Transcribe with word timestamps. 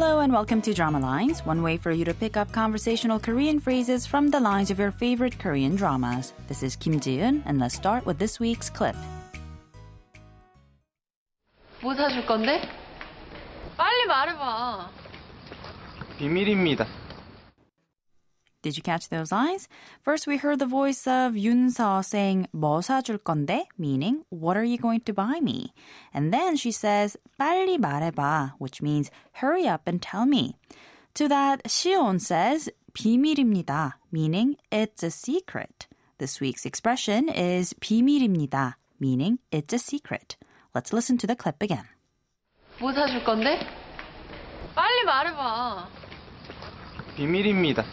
Hello 0.00 0.20
and 0.20 0.32
welcome 0.32 0.60
to 0.62 0.72
Drama 0.72 0.98
Lines, 0.98 1.40
one 1.44 1.62
way 1.62 1.76
for 1.76 1.90
you 1.90 2.04
to 2.04 2.14
pick 2.14 2.36
up 2.36 2.50
conversational 2.52 3.18
Korean 3.18 3.60
phrases 3.60 4.06
from 4.06 4.30
the 4.30 4.40
lines 4.40 4.70
of 4.70 4.78
your 4.78 4.90
favorite 4.90 5.38
Korean 5.38 5.76
dramas. 5.76 6.32
This 6.48 6.62
is 6.62 6.76
Kim 6.76 6.98
Ji-eun, 6.98 7.42
and 7.46 7.58
let's 7.58 7.74
start 7.74 8.06
with 8.06 8.18
this 8.18 8.40
week's 8.40 8.70
clip. 8.70 8.96
뭐 11.82 11.94
사줄 11.94 12.26
건데? 12.26 12.60
빨리 13.76 14.06
말해봐. 14.06 14.88
비밀입니다. 16.18 16.86
Did 18.62 18.76
you 18.76 18.82
catch 18.82 19.10
those 19.10 19.30
lines? 19.30 19.68
First, 20.00 20.26
we 20.26 20.38
heard 20.38 20.58
the 20.58 20.66
voice 20.66 21.06
of 21.06 21.34
Yoon 21.34 21.70
Seo 21.70 22.04
saying 22.04 22.48
뭐 22.52 22.80
사줄 22.80 23.18
건데, 23.18 23.66
meaning 23.78 24.24
what 24.30 24.56
are 24.56 24.64
you 24.64 24.76
going 24.76 25.00
to 25.02 25.12
buy 25.12 25.38
me? 25.40 25.72
And 26.12 26.34
then 26.34 26.56
she 26.56 26.72
says 26.72 27.16
빨리 27.38 27.78
말해봐, 27.78 28.54
which 28.58 28.82
means 28.82 29.10
hurry 29.34 29.68
up 29.68 29.82
and 29.86 30.02
tell 30.02 30.26
me. 30.26 30.56
To 31.14 31.28
that, 31.28 31.62
Shion 31.68 32.20
says 32.20 32.68
비밀입니다, 32.92 33.94
meaning 34.10 34.56
it's 34.72 35.04
a 35.04 35.10
secret. 35.10 35.86
This 36.18 36.40
week's 36.40 36.66
expression 36.66 37.28
is 37.28 37.72
비밀입니다, 37.74 38.74
meaning 38.98 39.38
it's 39.52 39.72
a 39.72 39.78
secret. 39.78 40.36
Let's 40.74 40.92
listen 40.92 41.18
to 41.18 41.26
the 41.28 41.36
clip 41.36 41.62
again. 41.62 41.86
뭐 42.80 42.92
사줄 42.92 43.22
건데? 43.22 43.60
빨리 44.74 45.04
말해봐. 45.04 45.88
비밀입니다. 47.16 47.84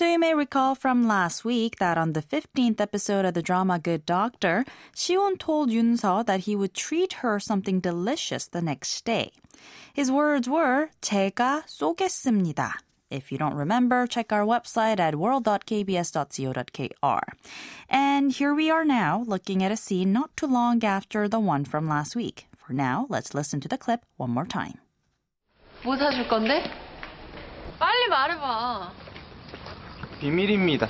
So 0.00 0.04
you 0.04 0.18
may 0.18 0.34
recall 0.34 0.74
from 0.74 1.06
last 1.08 1.42
week 1.44 1.76
that 1.78 1.96
on 1.96 2.12
the 2.12 2.20
15th 2.20 2.82
episode 2.82 3.24
of 3.24 3.32
the 3.32 3.40
drama 3.40 3.78
Good 3.78 4.04
Doctor, 4.04 4.66
Shion 4.94 5.38
told 5.38 5.70
Yoon-seo 5.70 6.26
that 6.26 6.40
he 6.40 6.54
would 6.54 6.74
treat 6.74 7.14
her 7.24 7.40
something 7.40 7.80
delicious 7.80 8.46
the 8.46 8.60
next 8.60 9.06
day. 9.06 9.32
His 9.94 10.12
words 10.12 10.50
were 10.50 10.90
제가 11.00 11.62
쏘겠습니다. 11.66 12.74
If 13.08 13.30
you 13.32 13.38
don't 13.38 13.54
remember, 13.54 14.06
check 14.06 14.32
our 14.32 14.44
website 14.44 14.98
at 15.00 15.14
world.kbs.co.kr. 15.14 17.20
And 17.88 18.32
here 18.32 18.52
we 18.52 18.68
are 18.68 18.84
now, 18.84 19.22
looking 19.26 19.62
at 19.62 19.70
a 19.72 19.76
scene 19.76 20.12
not 20.12 20.36
too 20.36 20.48
long 20.48 20.84
after 20.84 21.26
the 21.28 21.38
one 21.40 21.64
from 21.64 21.88
last 21.88 22.14
week. 22.16 22.48
For 22.54 22.72
now, 22.74 23.06
let's 23.08 23.32
listen 23.32 23.60
to 23.60 23.68
the 23.68 23.78
clip 23.78 24.04
one 24.16 24.30
more 24.30 24.44
time. 24.44 24.74
뭐 25.84 25.96
사줄 25.96 26.26
건데? 26.28 26.68
빨리 27.78 28.08
말해봐. 28.08 28.90
비밀입니다. 30.20 30.88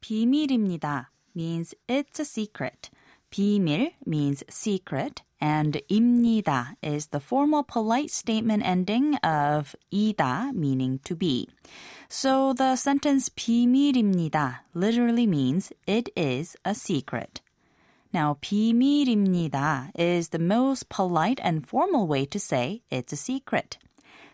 비밀입니다 0.00 1.10
means 1.34 1.74
it's 1.88 2.18
a 2.18 2.24
secret. 2.24 2.90
비밀 3.30 3.92
means 4.06 4.44
secret, 4.50 5.22
and 5.40 5.80
입니다 5.88 6.76
is 6.82 7.08
the 7.08 7.20
formal 7.20 7.62
polite 7.62 8.10
statement 8.10 8.62
ending 8.62 9.16
of 9.24 9.74
이다 9.90 10.52
meaning 10.54 10.98
to 11.04 11.16
be. 11.16 11.48
So 12.10 12.52
the 12.52 12.76
sentence 12.76 13.30
비밀입니다 13.30 14.64
literally 14.74 15.26
means 15.26 15.72
it 15.86 16.10
is 16.14 16.56
a 16.66 16.74
secret. 16.74 17.40
Now, 18.12 18.36
비밀입니다 18.42 19.92
is 19.98 20.28
the 20.28 20.38
most 20.38 20.90
polite 20.90 21.40
and 21.42 21.66
formal 21.66 22.06
way 22.06 22.26
to 22.26 22.38
say 22.38 22.82
it's 22.90 23.14
a 23.14 23.16
secret. 23.16 23.78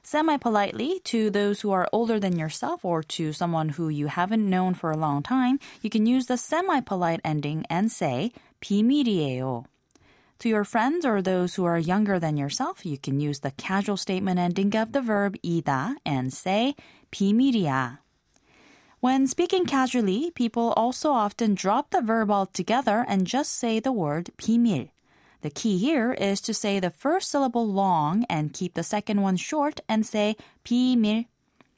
Semi 0.02 0.36
politely, 0.38 1.00
to 1.04 1.28
those 1.28 1.60
who 1.60 1.70
are 1.70 1.88
older 1.92 2.18
than 2.18 2.38
yourself 2.38 2.84
or 2.84 3.02
to 3.02 3.32
someone 3.32 3.70
who 3.70 3.88
you 3.88 4.06
haven't 4.06 4.48
known 4.48 4.74
for 4.74 4.90
a 4.90 4.96
long 4.96 5.22
time, 5.22 5.58
you 5.82 5.90
can 5.90 6.06
use 6.06 6.26
the 6.26 6.36
semi 6.36 6.80
polite 6.80 7.20
ending 7.24 7.64
and 7.68 7.92
say 7.92 8.32
비밀이에요. 8.62 9.66
To 10.40 10.48
your 10.48 10.64
friends 10.64 11.04
or 11.04 11.20
those 11.20 11.56
who 11.56 11.64
are 11.64 11.78
younger 11.78 12.18
than 12.18 12.36
yourself, 12.36 12.86
you 12.86 12.96
can 12.96 13.18
use 13.20 13.40
the 13.40 13.50
casual 13.50 13.96
statement 13.96 14.38
ending 14.38 14.74
of 14.76 14.92
the 14.92 15.02
verb 15.02 15.36
이다 15.42 15.96
and 16.06 16.32
say 16.32 16.74
비밀이야. 17.10 17.98
When 19.00 19.26
speaking 19.26 19.66
casually, 19.66 20.32
people 20.34 20.72
also 20.76 21.10
often 21.10 21.54
drop 21.54 21.90
the 21.90 22.02
verb 22.02 22.30
altogether 22.30 23.04
and 23.06 23.26
just 23.26 23.52
say 23.52 23.78
the 23.78 23.92
word 23.92 24.30
비밀. 24.38 24.90
The 25.42 25.50
key 25.50 25.78
here 25.78 26.12
is 26.14 26.40
to 26.42 26.52
say 26.52 26.80
the 26.80 26.90
first 26.90 27.30
syllable 27.30 27.66
long 27.66 28.24
and 28.28 28.52
keep 28.52 28.74
the 28.74 28.82
second 28.82 29.22
one 29.22 29.36
short 29.36 29.80
and 29.88 30.04
say 30.04 30.36
비밀. 30.64 31.26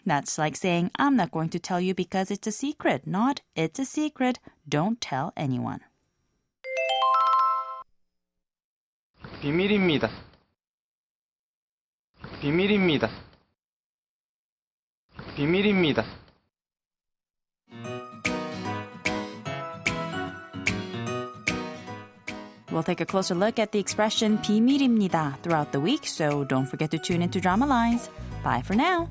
That's 0.06 0.38
like 0.38 0.56
saying, 0.56 0.90
I'm 0.98 1.14
not 1.14 1.30
going 1.30 1.50
to 1.50 1.58
tell 1.58 1.80
you 1.80 1.94
because 1.94 2.30
it's 2.30 2.46
a 2.46 2.52
secret, 2.52 3.06
not 3.06 3.42
it's 3.54 3.78
a 3.78 3.84
secret, 3.84 4.38
don't 4.66 5.00
tell 5.00 5.32
anyone. 5.36 5.80
비밀입니다. 9.42 10.10
비밀입니다. 12.40 13.10
비밀입니다. 15.36 16.04
We'll 22.70 22.82
take 22.82 23.00
a 23.00 23.06
closer 23.06 23.34
look 23.34 23.58
at 23.58 23.72
the 23.72 23.78
expression 23.78 24.38
비밀입니다 24.38 25.38
throughout 25.42 25.72
the 25.72 25.80
week, 25.80 26.06
so 26.06 26.44
don't 26.44 26.66
forget 26.66 26.90
to 26.92 26.98
tune 26.98 27.22
into 27.22 27.40
Drama 27.40 27.66
Lines. 27.66 28.08
Bye 28.42 28.62
for 28.62 28.74
now. 28.74 29.08